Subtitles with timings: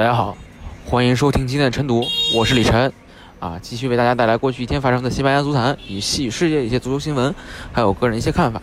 [0.00, 0.34] 大家好，
[0.86, 2.02] 欢迎收听今天的晨读，
[2.34, 2.90] 我是李晨。
[3.38, 7.34] 啊，继续为大家带来过去一天发生的西班牙足坛与西语世界一些足球新闻，
[7.70, 8.58] 还有个人一些看法。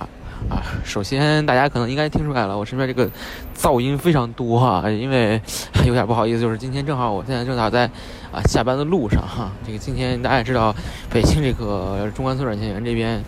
[0.49, 3.07] 啊，首先大家可能应该听出来了，我身边这个
[3.55, 5.39] 噪音非常多哈，因为
[5.85, 7.85] 有点不好意思，就是今天正好我现在正好在
[8.31, 9.51] 啊下班的路上哈。
[9.63, 10.75] 这个今天大家也知道，
[11.13, 13.23] 北京这个中关村软件园这边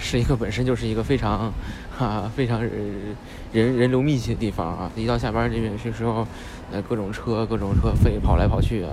[0.00, 1.52] 是一个本身就是一个非常
[1.98, 6.26] 啊非常人人流密集的地方啊，一到下班这边这时候，
[6.72, 8.90] 呃各种车各种车飞跑来跑去啊，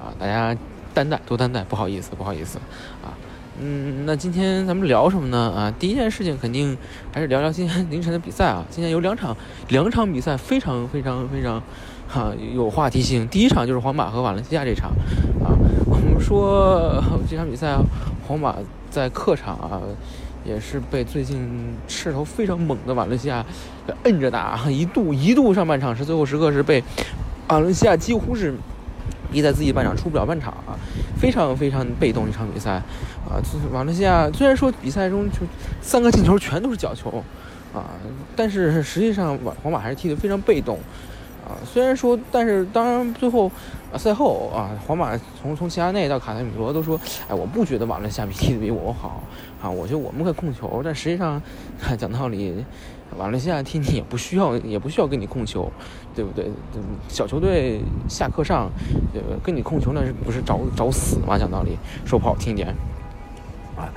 [0.00, 0.54] 啊大家
[0.92, 2.58] 担待多担待，不好意思不好意思
[3.02, 3.14] 啊。
[3.60, 5.50] 嗯，那今天咱们聊什么呢？
[5.50, 6.76] 啊，第一件事情肯定
[7.12, 8.64] 还是聊聊今天 凌晨的比赛啊。
[8.70, 9.36] 今天有两场，
[9.68, 11.60] 两场比赛非常非常非常，
[12.08, 13.26] 哈有话题性。
[13.28, 14.90] 第一场就是皇马和瓦伦西亚这场，
[15.44, 15.50] 啊，
[15.86, 17.76] 我们说 这场比赛，
[18.26, 18.54] 皇马
[18.90, 19.82] 在客场啊，
[20.48, 23.44] 也是被最近势头非常猛的瓦伦西亚
[24.04, 26.82] 摁着打，一度一度上半场是最后时刻是被
[27.48, 28.54] 瓦伦西亚几乎是。
[29.30, 30.72] 逼在自己半场出不了半场啊，
[31.20, 32.70] 非常非常被动一场比赛，
[33.28, 35.40] 啊，就是瓦伦西亚虽然说比赛中就
[35.82, 37.22] 三个进球全都是角球，
[37.74, 37.84] 啊，
[38.34, 40.78] 但是实际上瓦皇马还是踢得非常被动，
[41.48, 43.50] 啊，虽然说，但是当然最后
[43.92, 49.22] 啊赛后啊，皇马从从齐达内到卡塞米罗都说，哎，我不觉得瓦伦西亚比踢得比我好，
[49.62, 51.40] 啊，我觉得我们可控球，但实际上
[51.98, 52.64] 讲道理。
[53.16, 55.72] 瓦伦西亚踢你也不需要，也不需要跟你控球，
[56.14, 56.50] 对不对？
[57.08, 58.70] 小球队下课上，
[59.14, 61.38] 呃，跟你控球那是不是找找死嘛？
[61.38, 62.68] 讲道理，说不好听点，
[63.78, 63.88] 啊，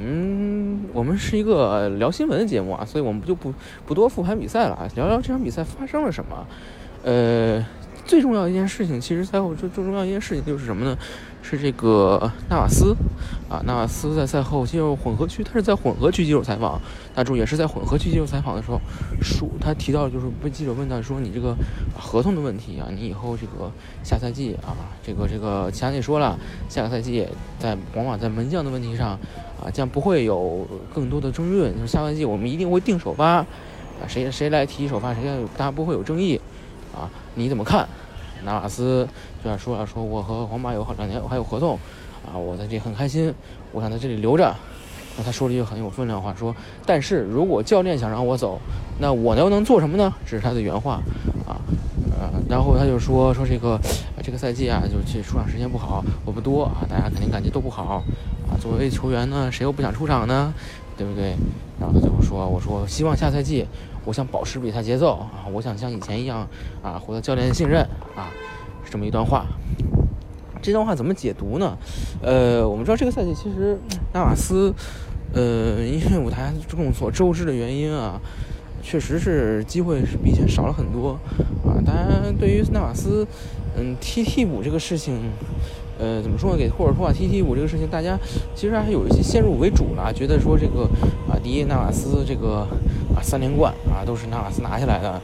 [0.00, 3.54] 嗯，我们是一个聊新闻的节目啊，所以我们就不
[3.86, 6.44] 不多复盘比赛了，聊聊这场比赛发生了什么，
[7.06, 7.64] 呃。
[8.06, 10.96] 最重要一件事情，其实赛后最最重要一件事情就是什么呢？
[11.42, 12.94] 是这个纳瓦斯
[13.50, 16.80] 啊，纳瓦斯在赛后接受混合区，他是在混合区接受采访。
[17.12, 18.80] 大家注，也是在混合区接受采访的时候，
[19.20, 21.56] 说他提到就是被记者问到说你这个
[21.98, 23.72] 合同的问题啊，你以后这个
[24.04, 24.70] 下赛季啊，
[25.04, 26.38] 这个这个齐达内说了，
[26.68, 27.26] 下个赛季
[27.58, 29.18] 在皇马在门将的问题上
[29.60, 31.74] 啊，将不会有更多的争论。
[31.74, 33.46] 就是下赛季我们一定会定首发啊，
[34.06, 35.22] 谁谁来提首发，谁
[35.56, 36.40] 大家不会有争议。
[36.96, 37.86] 啊，你怎么看？
[38.44, 39.06] 纳瓦斯
[39.42, 41.78] 就要说了，说我和皇马有好两年我还有合同，
[42.26, 43.32] 啊，我在这里很开心，
[43.72, 44.54] 我想在这里留着。
[45.18, 46.54] 那他说了一句很有分量的话，说，
[46.84, 48.60] 但是如果教练想让我走，
[48.98, 50.12] 那我又能做什么呢？
[50.26, 51.00] 这是他的原话，
[51.46, 51.56] 啊，
[52.20, 53.80] 呃，然后他就说说这个
[54.22, 58.02] 这个赛季啊，就其实出场时间不好，我不多啊，大家肯定感觉都不好，
[58.50, 60.52] 啊，作为球员呢，谁又不想出场呢？
[60.96, 61.34] 对不对？
[61.78, 63.66] 然后他最后说，我说希望下赛季。
[64.06, 65.42] 我想保持比赛节奏啊！
[65.52, 66.46] 我想像以前一样
[66.80, 67.82] 啊，获得教练的信任
[68.14, 68.30] 啊，
[68.84, 69.46] 是这么一段话。
[70.62, 71.76] 这段话怎么解读呢？
[72.22, 73.76] 呃，我们知道这个赛季其实
[74.14, 74.72] 纳瓦斯，
[75.34, 78.20] 呃，因为舞台众所周知的原因啊，
[78.80, 81.18] 确实是机会是比以前少了很多
[81.64, 81.74] 啊。
[81.84, 83.26] 当然，对于纳瓦斯，
[83.76, 85.18] 嗯，踢替补这个事情。
[85.98, 86.58] 呃，怎么说呢？
[86.58, 88.18] 给霍尔图瓦踢替补这个事情，大家
[88.54, 90.82] 其实还有一些先入为主了，觉得说这个
[91.26, 92.68] 啊，第一纳瓦斯这个
[93.16, 95.18] 啊三连冠啊都是纳瓦斯拿下来的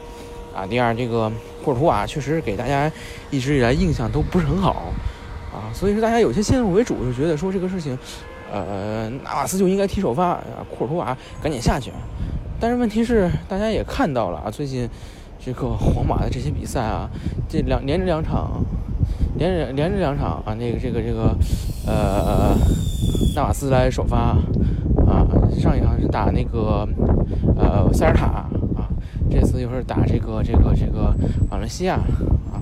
[0.51, 0.65] 啊。
[0.67, 1.31] 第二，这个
[1.63, 2.91] 霍尔图瓦确实给大家
[3.29, 4.91] 一直以来印象都不是很好
[5.53, 7.95] 啊，所以说大家有些先入为主，就觉得说这个事情，
[8.51, 10.41] 呃，纳瓦斯就应该踢首发，
[10.75, 11.91] 库尔图瓦赶紧下去。
[12.59, 14.89] 但是问题是，大家也看到了啊，最近
[15.43, 17.09] 这个皇马的这些比赛啊，
[17.49, 18.63] 这两连着两场。
[19.35, 21.35] 连着连着两场啊，那个这个这个，
[21.87, 22.55] 呃，
[23.35, 24.37] 纳瓦斯来首发
[25.07, 25.25] 啊，
[25.59, 26.87] 上一场是打那个
[27.57, 28.25] 呃塞尔塔
[28.77, 28.87] 啊，
[29.31, 31.11] 这次又是打这个这个这个
[31.49, 32.61] 瓦伦西亚啊，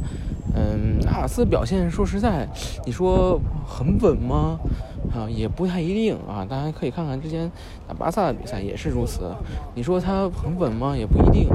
[0.56, 2.48] 嗯，纳瓦斯表现说实在，
[2.86, 4.58] 你说很稳吗？
[5.14, 7.52] 啊，也不太一定啊，大家可以看看之前
[7.86, 9.30] 打巴萨的比赛也是如此，
[9.76, 10.96] 你说他很稳吗？
[10.96, 11.50] 也不一定。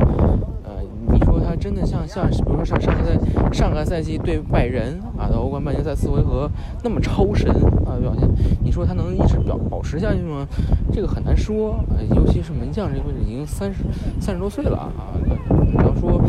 [1.67, 6.49] 真的像像，比如说上上个赛上个赛季对拜仁啊的欧冠半决赛四回合
[6.85, 7.51] 那么超神
[7.85, 8.29] 啊的表现，
[8.63, 10.47] 你说他能一直表保持下去吗？
[10.93, 13.83] 这个很难说，啊、尤其是门将这个位置已经三十
[14.21, 15.11] 三十多岁了啊，
[15.51, 16.23] 你要说，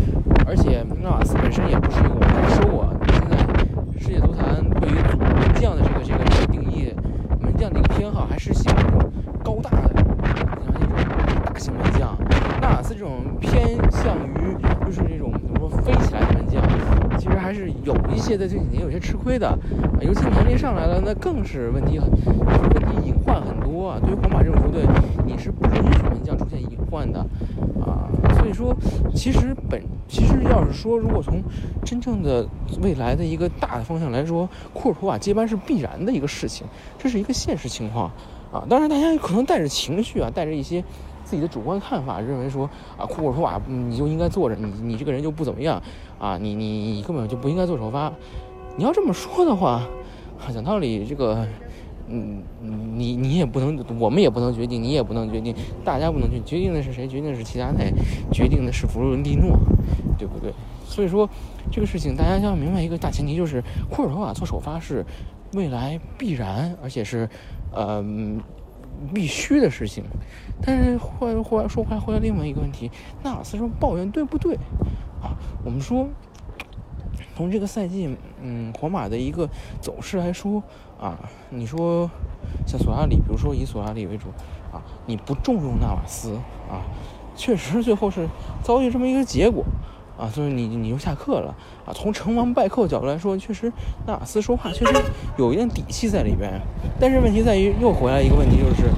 [0.47, 2.19] 而且纳瓦斯本身也不是一个我
[2.49, 3.37] 说过，现在
[4.01, 6.91] 世界足坛对于门将的这个这个这个定义，
[7.39, 8.83] 门将的一个偏好还是喜欢
[9.43, 12.17] 高大的，像那种大型门将，
[12.59, 13.11] 纳瓦斯这种。
[17.87, 18.37] 有一些
[18.99, 19.57] 吃亏的，啊，
[20.01, 23.97] 尤其年龄上来了，那更是问题很，问题隐患很多啊。
[24.01, 24.83] 对于皇马这种球队，
[25.25, 27.19] 你是不允许门将出现隐患的，
[27.81, 28.75] 啊，所以说，
[29.15, 31.41] 其实本其实要是说，如果从
[31.85, 32.45] 真正的
[32.81, 36.67] 未来的一个大的方向来说，库尔图瓦接班是必然的一个事情，
[36.97, 38.11] 这是一个现实情况，
[38.51, 40.83] 啊，当然大家可能带着情绪啊，带着一些。
[41.27, 45.81] 自己的主观看法，认为说啊，库尔图瓦你就应该坐着，你你这个人就不怎么样
[46.17, 48.09] 啊，你你你根本就不应该做首发。
[48.77, 49.83] 你要这么说的话，
[50.53, 51.45] 讲道理，这个，
[52.07, 52.41] 嗯，
[52.95, 55.53] 你你也不能，我们也不能决定，你也不能决定，
[55.83, 57.05] 大家不能去决定的是谁？
[57.05, 57.91] 决定的是齐达内，
[58.31, 59.57] 决定的是弗洛伦蒂诺，
[60.17, 60.53] 对不对？
[60.85, 61.29] 所以说，
[61.69, 65.05] 这个事情大家要明白一个大前提，就是库尔图瓦做首发是
[65.53, 67.29] 未来必然，而且是，
[67.75, 68.39] 嗯。
[69.13, 70.03] 必须的事情，
[70.61, 72.91] 但是或或说回来，回来另外一个问题，
[73.23, 74.55] 纳尔斯说抱怨对不对？
[75.21, 76.07] 啊，我们说
[77.35, 79.49] 从这个赛季，嗯，皇马的一个
[79.79, 80.63] 走势来说，
[80.99, 81.17] 啊，
[81.49, 82.09] 你说
[82.65, 84.29] 像索拉里，比如说以索拉里为主，
[84.71, 86.33] 啊，你不重用纳瓦斯，
[86.69, 86.81] 啊，
[87.35, 88.27] 确实最后是
[88.63, 89.63] 遭遇这么一个结果。
[90.17, 91.55] 啊，所以你你就下课了
[91.85, 91.93] 啊！
[91.93, 93.71] 从成王败寇角度来说，确实
[94.07, 94.93] 纳瓦斯说话确实
[95.37, 96.59] 有一定底气在里边。
[96.99, 98.89] 但是问题在于，又回来一个问题，就是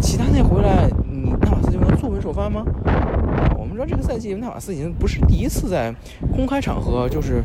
[0.00, 2.62] 齐达内回来，你纳瓦斯就能坐稳首发吗？
[3.58, 5.94] 我们知道这个赛季纳瓦斯已经不是第一次在
[6.34, 7.42] 公开场合，就是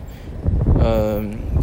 [0.77, 1.21] 呃，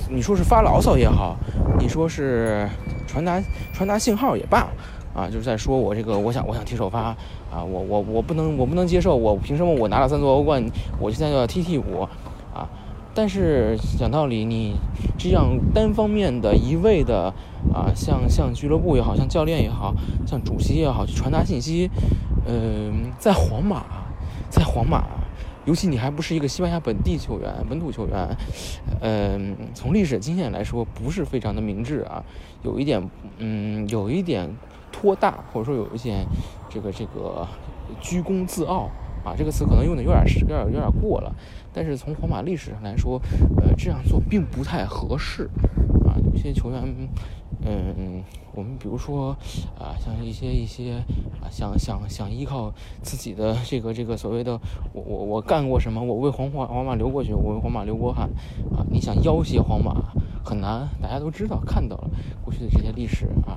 [0.09, 1.37] 你说是发牢骚也好，
[1.79, 2.67] 你说是
[3.07, 3.39] 传达
[3.75, 4.69] 传达信号也罢。
[5.15, 7.17] 啊，就是在说我这个，我想，我想踢首发
[7.51, 10.65] 啊，我我我不能，我不能接受，我凭什么我拿了三座欧冠，
[11.01, 12.03] 我现在就要踢替补
[12.55, 12.69] 啊？
[13.15, 14.77] 但是讲道理，你
[15.19, 17.35] 这样单方面的一味的
[17.75, 19.93] 啊，像像俱乐部也好像教练也好
[20.25, 21.91] 像主席也好去传达信息，
[22.47, 23.83] 嗯，在皇马，
[24.49, 25.05] 在皇马，
[25.65, 28.37] 尤其你还不是一个西班牙本地球员、本土球员，
[29.01, 32.23] 嗯，从历史经验来说，不是非常的明智啊，
[32.63, 33.03] 有一点，
[33.39, 34.49] 嗯，有一点。
[35.01, 36.27] 托大，或者说有一些
[36.69, 37.47] 这个这个
[38.01, 38.91] 居功自傲
[39.25, 41.33] 啊，这个词可能用的有点有点有点过了。
[41.73, 43.21] 但是从皇马历史上来说，
[43.59, 45.49] 呃，这样做并不太合适
[46.05, 46.19] 啊。
[46.25, 46.83] 有些球员，
[47.65, 49.31] 嗯，我们比如说
[49.79, 50.95] 啊，像一些一些
[51.41, 54.59] 啊，想想想依靠自己的这个这个所谓的
[54.93, 58.29] 我我我干过什么，我为皇马皇马流过血，我为皇马流过汗
[58.77, 59.95] 啊，你想要挟皇马
[60.45, 62.11] 很难，大家都知道看到了
[62.45, 63.57] 过去的这些历史啊。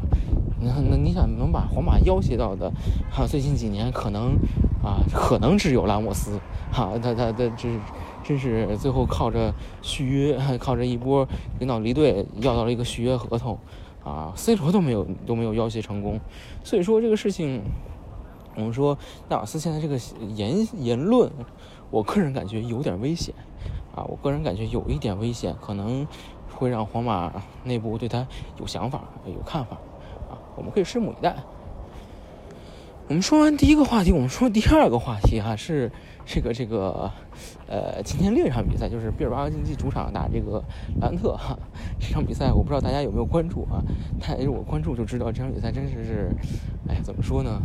[0.64, 2.72] 那那你想能把皇马要挟到的，
[3.12, 4.34] 哈，最近几年可能，
[4.84, 6.40] 啊，可能只有拉莫斯，
[6.72, 7.52] 哈，他他他这
[8.24, 11.28] 真是最后靠着续约， 靠着一波
[11.60, 13.58] 领导离队要到了一个续约合同，
[14.04, 16.20] 啊，C 罗都没有都没有要挟成功，
[16.64, 17.64] 所以说这个事情，
[18.56, 18.96] 我们说
[19.30, 20.00] 纳瓦斯现在这个
[20.36, 21.32] 言言论，
[21.90, 23.34] 我个人感觉有点危险，
[23.96, 26.06] 啊，我个人感觉有一点危险，可能
[26.54, 27.34] 会让皇马
[27.64, 28.28] 内部对他
[28.60, 29.76] 有想法有看法。
[30.56, 31.36] 我们可以拭目以待。
[33.08, 35.92] 我们说完第一个话题，我们说第二个话题哈，是
[36.26, 37.12] 这个这个，
[37.68, 40.64] 呃，今天另一场比赛就是毕尔巴鄂竞技主场打这个
[41.02, 41.58] 兰特哈。
[42.00, 43.84] 这场比赛我不知道大家有没有关注啊？
[44.22, 46.32] 但如果关注就知道这场比赛真是是，
[46.92, 47.62] 哎，怎么说呢？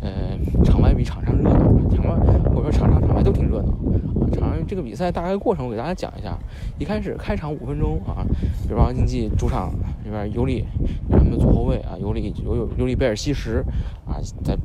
[0.00, 1.58] 呃，场外比场上热闹，
[1.96, 2.14] 场外
[2.54, 3.72] 或者说场上场外都挺热闹。
[3.72, 6.38] 啊场上这个比赛大概过程我给大家讲一下。
[6.78, 8.22] 一开始开场五分钟啊，
[8.68, 9.72] 毕尔巴鄂竞技主场
[10.04, 10.64] 这边尤里，
[11.10, 13.64] 他们左后卫啊，尤里尤尤尤里贝尔西什
[14.06, 14.56] 啊，在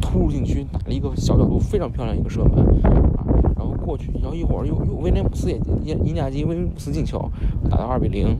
[0.00, 2.64] 突入禁区打了一个小角度非常漂亮一个射门
[3.14, 3.22] 啊，
[3.56, 7.30] 然后过去，然后一会儿又又威廉姆斯也伊伊纳基威廉姆斯进球，
[7.70, 8.36] 打到二比零。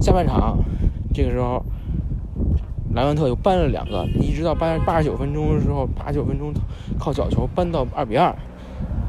[0.00, 0.56] 下半场
[1.12, 1.62] 这个时候。
[2.96, 6.50] 莱万特又扳了两个，一直到八八十九分钟的时候，八十九分钟
[6.98, 8.34] 靠角球扳到二比二，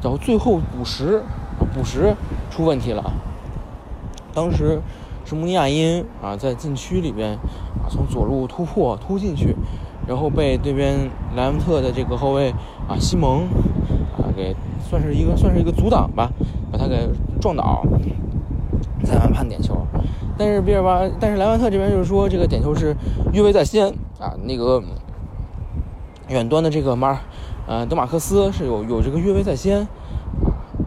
[0.02, 1.22] 然后最后补时，
[1.74, 2.14] 补时
[2.50, 3.02] 出问题了。
[4.34, 4.78] 当时
[5.24, 7.32] 是穆尼亚因啊在禁区里边
[7.82, 9.56] 啊从左路突破突进去，
[10.06, 12.50] 然后被对边莱万特的这个后卫
[12.86, 13.44] 啊西蒙
[14.18, 14.54] 啊给
[14.86, 16.30] 算是一个算是一个阻挡吧，
[16.70, 17.08] 把他给
[17.40, 17.82] 撞倒，
[19.02, 19.74] 裁判判点球。
[20.38, 22.94] 但是比尔巴，但是莱万特这边就是说，这个点球是
[23.32, 23.88] 越位在先
[24.20, 24.32] 啊。
[24.44, 24.80] 那个
[26.28, 27.18] 远端的这个马，
[27.66, 29.86] 呃，德马克斯是有有这个越位在先。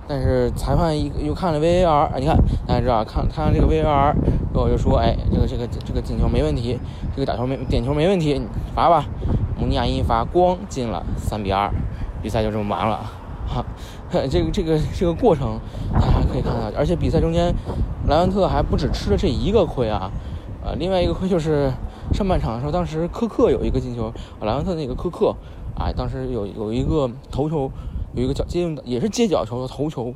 [0.08, 2.36] 但是裁判一又看了 VAR，你看
[2.68, 4.16] 大家知道，看看这个 VAR，然
[4.56, 6.80] 后就说，哎，这个这个这个进球没问题，
[7.16, 8.42] 这个打球没点球没问题，
[8.74, 9.06] 罚吧。
[9.58, 11.70] 穆尼亚因罚，光进了三比二，
[12.22, 13.00] 比赛就这么完了。
[13.48, 13.64] 哈，
[14.30, 15.60] 这个这个这个过程
[15.94, 17.54] 大家可以看到，而且比赛中间。
[18.08, 20.12] 莱万特还不止吃了这一个亏啊，
[20.66, 21.72] 呃，另外一个亏就是
[22.12, 25.36] 上半场的时候，当时科克有一个进球，莱万特那个科克
[25.78, 27.72] 啊，当时有有一个头球
[28.16, 30.12] 有一个脚接应也是接角球的头球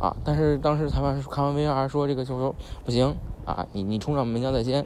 [0.00, 2.54] 啊，但是当时裁判看完 VR 说这个球球
[2.86, 4.84] 不行啊，你你冲上门将在先，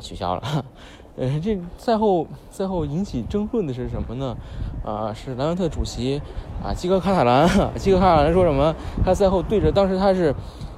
[0.00, 0.42] 取消了。
[1.14, 4.36] 呃，这赛后赛后引起争论的是什么呢？
[4.84, 6.20] 啊，是莱万特主席
[6.62, 8.74] 啊，基格卡塔兰，基格卡塔兰说什么？
[9.04, 10.34] 他赛后对着当时他是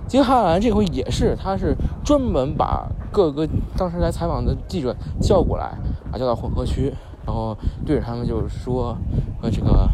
[0.06, 5.76] 基格卡塔兰这回也是，他是专门把各个当时来采访的记者叫过来
[6.12, 6.92] 啊，叫到混合区，
[7.26, 7.56] 然后
[7.87, 8.96] 对着他们就是说，
[9.40, 9.88] 呃，这个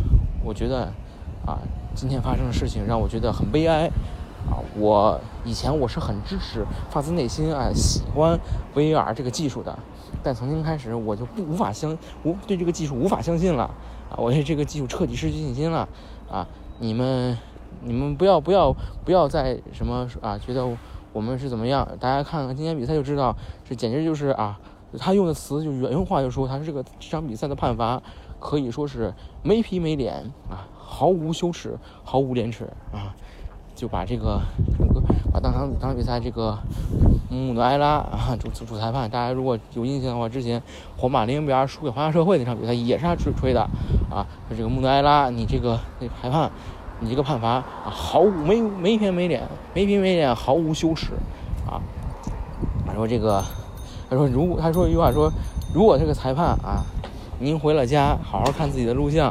[0.44, 0.92] 我觉得
[1.46, 1.58] 啊，
[1.94, 3.90] 今天发生的事情让我觉得很悲哀。
[4.48, 8.38] 啊，我以前我是很支持，发自内心啊喜欢
[8.74, 9.78] VR 这个技术的，
[10.22, 13.64] 但从今开始我就不无法相，无对这个技术无法相信了
[14.10, 14.16] 啊！
[14.16, 15.88] 我对这个技术彻底失去信心了
[16.30, 16.46] 啊！
[16.78, 17.36] 你们，
[17.82, 20.66] 你们不要不要不要再什么啊，觉得
[21.12, 21.86] 我们是怎么样？
[21.98, 23.36] 大家看看今天比赛就知道，
[23.68, 24.58] 这简直就是啊！
[24.98, 28.02] 他用的词就原话就说，他这个这场比赛的判罚
[28.40, 33.14] 可以说是没皮没脸啊，毫无羞耻，毫无廉耻啊！
[33.80, 34.38] 就把这个
[34.76, 35.00] 整个
[35.32, 36.58] 把当场当场比赛这个
[37.30, 40.62] 穆努埃拉啊主主裁判，大家如果有印象的话，之前
[40.98, 43.62] 皇马零比二输给华夏社会那场比赛也是他吹吹的
[44.10, 44.26] 啊。
[44.50, 46.50] 说这个穆努埃拉，你这个那裁判，
[46.98, 51.14] 你这个判罚啊，毫无没没皮没脸，没皮没脸，毫无羞耻
[51.66, 51.80] 啊。
[52.86, 53.42] 他说这个，
[54.10, 55.32] 他说如果他说一句话说，
[55.74, 56.84] 如果这个裁判啊。
[57.42, 59.28] 您回了家，好好看自己的录像，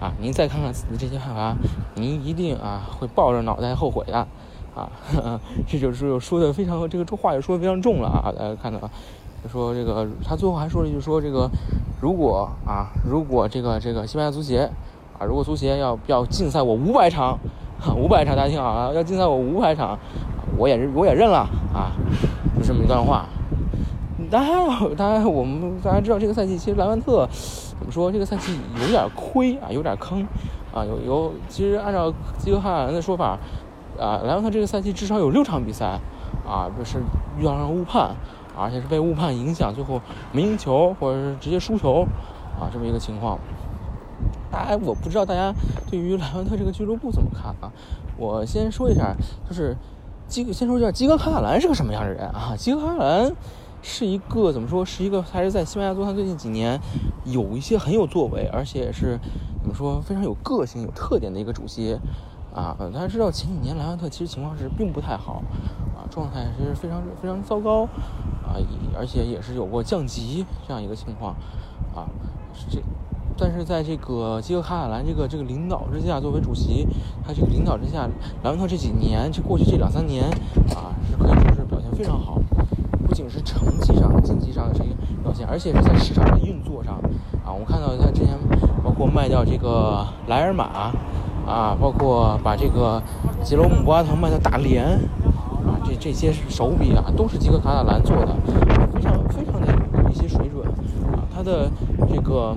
[0.00, 1.54] 啊，您再看看自己的这些看法，
[1.94, 4.26] 您一定啊会抱着脑袋后悔的，
[4.74, 4.90] 啊，
[5.68, 8.90] 这就是说的非常这个这话也说的非常重了啊，大家看到，
[9.48, 11.48] 说这个他最后还说了一句说这个，
[12.00, 14.68] 如果啊如果这个这个西班牙足协
[15.16, 17.38] 啊如果足协要要禁赛我五百场，
[17.96, 19.96] 五百场大家听好啊，要禁赛我五百场，
[20.58, 21.92] 我也我也认了啊，
[22.58, 23.24] 就这么一段话。
[24.32, 27.28] 当然，当然，我们大家知道这个赛季其实莱万特
[27.78, 28.10] 怎么说？
[28.10, 30.26] 这个赛季有点亏啊，有点坑
[30.72, 30.82] 啊。
[30.86, 33.38] 有有，其实按照基格哈兰的说法，
[34.00, 36.00] 啊，莱万特这个赛季至少有六场比赛
[36.48, 36.98] 啊，就是
[37.38, 38.16] 遇到了误判，
[38.56, 40.00] 而且是被误判影响，最后
[40.32, 42.06] 没赢球或者是直接输球
[42.58, 43.38] 啊，这么一个情况。
[44.50, 45.52] 大家，我不知道大家
[45.90, 47.70] 对于莱万特这个俱乐部怎么看啊？
[48.16, 49.14] 我先说一下，
[49.46, 49.76] 就是
[50.26, 52.54] 基先说一下基哥卡塔兰是个什么样的人啊？
[52.56, 53.36] 基哥卡塔兰。
[53.82, 54.84] 是一个怎么说？
[54.84, 56.80] 是一个还是在西班牙足坛最近几年
[57.24, 59.18] 有一些很有作为，而且是
[59.60, 61.98] 怎么说非常有个性、有特点的一个主席
[62.54, 62.76] 啊！
[62.92, 65.42] 大家知道前几年莱万特其实情况是并不太好
[65.96, 67.82] 啊，状态是非常非常糟糕
[68.44, 68.54] 啊，
[68.96, 71.34] 而且也是有过降级这样一个情况
[71.94, 72.08] 啊。
[72.54, 72.80] 是这
[73.36, 76.86] 但是在这个基克卡塔兰这个这个领导之下，作为主席，
[77.26, 78.08] 他这个领导之下，
[78.44, 80.24] 莱万特这几年这过去这两三年
[80.76, 82.40] 啊，是可以说是表现非常好。
[83.12, 84.86] 不仅是成绩上、竞技上的这个
[85.22, 86.94] 表现，而且是在市场的运作上
[87.44, 87.52] 啊。
[87.52, 88.38] 我看到他之前
[88.82, 90.90] 包括卖掉这个莱尔马
[91.46, 93.02] 啊，包括把这个
[93.44, 98.34] 杰罗姆·博阿滕卖到大连啊，这这些手笔啊，都是基格卡塔兰做的，
[98.94, 99.66] 非常非常的
[100.04, 100.66] 有一些水准
[101.12, 101.28] 啊。
[101.30, 101.70] 他的
[102.08, 102.56] 这个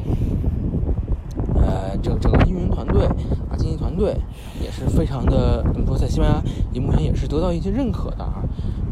[1.56, 3.06] 呃，整整个运营团队
[3.52, 4.16] 啊，经纪团队
[4.64, 8.26] 也是非常的怎么说，在西班牙也目前也是得到一些认可的。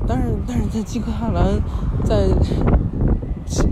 [0.08, 1.62] 但是，但是在基克哈兰，
[2.04, 2.28] 在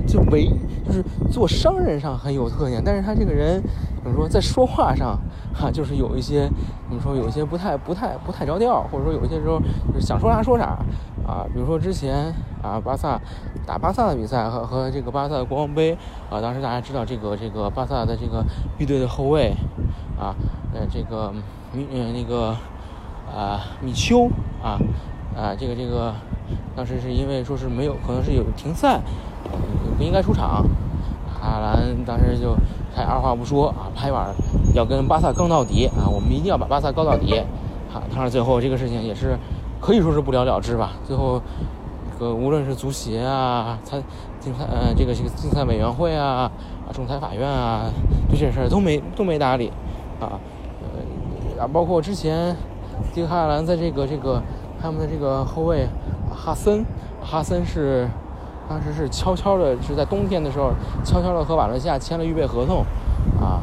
[0.08, 0.50] 就为
[0.86, 3.62] 就是做商人上很有特点，但是他这个人
[4.04, 5.20] 怎么说，在说话上
[5.54, 6.50] 哈，就是有一些
[6.88, 9.60] 怎么说，有一些不太不太不太着调，或者说有一些时候
[9.94, 10.78] 就是想说啥说啥
[11.26, 11.46] 啊。
[11.54, 13.20] 比如说之前啊，巴萨
[13.66, 15.98] 打巴萨的比赛和和这个巴萨的国王杯
[16.30, 18.44] 啊，当时大家知道这个这个巴萨的这个
[18.78, 19.54] B 队的后卫
[20.20, 20.36] 啊，
[20.74, 21.34] 呃，这个
[21.74, 22.56] 米呃那个
[23.34, 24.30] 啊米丘
[24.64, 24.78] 啊。
[25.36, 26.14] 啊，这个这个，
[26.76, 29.00] 当时是因为说是没有，可能是有停赛，
[29.98, 30.64] 不应该出场。
[31.42, 32.56] 哈兰当时就
[32.94, 34.28] 还二话不说啊，拍板
[34.76, 37.40] 要跟巴萨杠到底啊，我们一定要把巴萨告到底。
[37.94, 39.38] 啊，当然最后这个事情也是
[39.80, 40.92] 可以说是不了了之吧。
[41.06, 41.42] 最后，
[42.14, 44.04] 这个无论是足协啊、参
[44.40, 46.52] 竞赛呃这个这个竞赛委员会啊、
[46.88, 47.90] 啊仲裁法院啊，
[48.30, 49.70] 对这事儿都没都没搭理
[50.20, 50.40] 啊。
[50.82, 52.56] 呃，啊，包括之前
[53.14, 54.42] 迪克哈兰在这个这个。
[54.82, 55.88] 他们的这个后卫
[56.34, 56.84] 哈森，
[57.22, 58.08] 哈森是
[58.68, 60.72] 当时是悄悄的，是在冬天的时候
[61.04, 62.84] 悄悄的和瓦伦西亚签了预备合同，
[63.40, 63.62] 啊，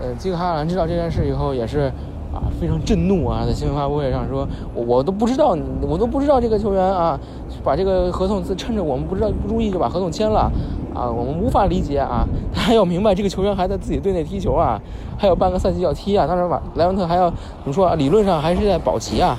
[0.00, 1.92] 呃，基克哈兰知道这件事以后也是
[2.32, 7.18] 啊非常震怒啊，在新闻发布会上说，我都不知道，我都不知道这个球员啊，
[7.64, 10.52] 把这个合同趁着我们不知道不注意就把合同签了，
[10.94, 12.24] 啊，我们无法理解啊，
[12.54, 14.80] 他要明白这个球员还在自己队内踢球啊，
[15.18, 17.96] 还有半个赛季要踢啊，当时瓦莱万特还要怎么说啊？
[17.96, 19.36] 理论上还是在保级啊。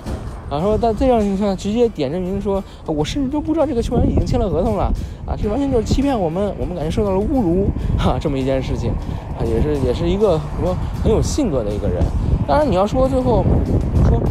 [0.51, 4.91] 啊，说在这样情况直接点证明说，我甚至都不知道这个球员已经签了合同了，
[5.25, 8.91] 啊，这完全就是欺骗我们，我们感觉受到了侮辱，哈，这么一件事情，
[9.39, 12.03] 啊，也是也是一个什么很有性格的一个人，
[12.45, 13.45] 当然，你要说最后
[14.09, 14.21] 说，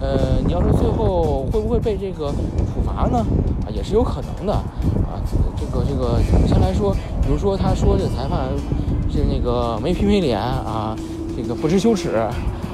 [0.00, 2.30] 呃，你要说最后会不会被这个
[2.72, 3.18] 处罚呢？
[3.66, 5.20] 啊，也是有可能的啊。
[5.54, 8.48] 这个这个，目前来说，比如说他说这裁判
[9.10, 10.96] 是那个没皮没脸啊，
[11.36, 12.16] 这个不知羞耻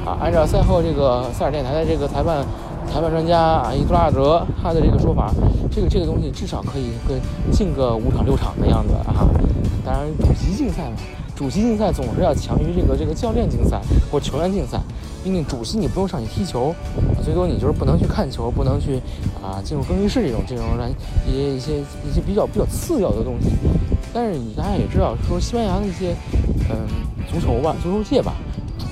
[0.04, 0.18] 啊。
[0.20, 2.44] 按照赛后这个塞尔电台的这个裁判
[2.86, 5.32] 裁判专家啊伊杜拉德他的这个说法，
[5.70, 7.18] 这个这个东西至少可以跟
[7.52, 9.28] 进个五场六场的样子啊。
[9.84, 10.96] 当然，主席竞赛嘛。
[11.36, 14.78] 主席竞赛总是要强于这个这个教练竞赛或球员竞赛，
[15.24, 16.72] 毕竟主席你不用上去踢球，
[17.24, 19.00] 最多你就是不能去看球，不能去
[19.42, 20.64] 啊进入更衣室这种这种
[21.26, 21.72] 一些一些
[22.08, 23.48] 一些比较比较次要的东西。
[24.12, 26.14] 但是你大家也知道，说西班牙的一些
[26.70, 26.86] 嗯
[27.28, 28.34] 足球吧，足球界吧，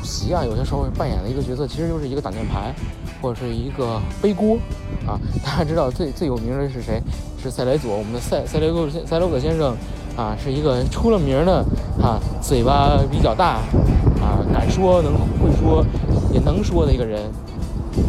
[0.02, 2.74] 主席啊有些时候扮演的一个角色，其实就是一个挡箭牌
[3.20, 4.58] 或者是一个背锅
[5.06, 5.14] 啊。
[5.44, 7.00] 大家知道最最有名的是谁？
[7.40, 9.76] 是塞雷佐，我们的塞塞雷格塞罗格先生。
[10.14, 11.64] 啊，是一个出了名的
[12.02, 13.60] 啊，嘴巴比较大
[14.20, 15.82] 啊，敢说能会说
[16.30, 17.22] 也能说的一个人。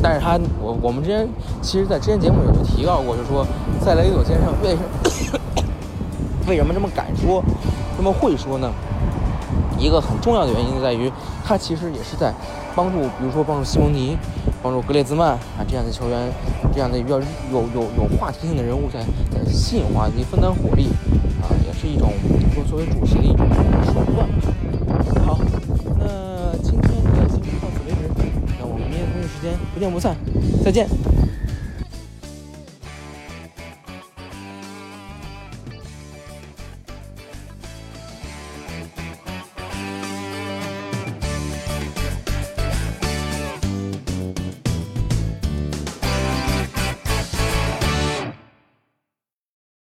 [0.02, 1.26] 但是他，我我们之前
[1.62, 3.48] 其实，在之前节目有提到过，就说
[3.80, 5.40] 塞雷佐先生为什么
[6.46, 7.42] 为什么这么敢说，
[7.96, 8.70] 这么会说呢？
[9.78, 11.12] 一个很重要的原因在于，
[11.44, 12.34] 他其实也是在
[12.76, 14.18] 帮助，比如说帮助西蒙尼、
[14.62, 16.32] 帮助格列兹曼啊这样的球员，
[16.74, 17.20] 这样的比较
[17.52, 19.00] 有有有话题性的人物，在
[19.32, 20.90] 在吸引话题、分担火力。
[21.44, 22.14] 啊，也是一种
[22.54, 23.46] 说作为主席的一种
[23.86, 24.26] 手段。
[25.26, 25.38] 好，
[26.00, 30.16] 那今天的节目到此为止，那我们明天同一时间不见不散，
[30.64, 30.88] 再见。